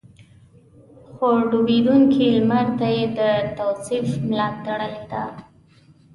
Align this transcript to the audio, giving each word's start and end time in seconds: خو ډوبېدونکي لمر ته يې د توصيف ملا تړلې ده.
خو 1.15 1.27
ډوبېدونکي 1.49 2.25
لمر 2.37 2.67
ته 2.79 2.87
يې 2.95 3.05
د 3.19 3.19
توصيف 3.57 4.07
ملا 4.27 4.47
تړلې 4.65 5.03
ده. 5.11 5.23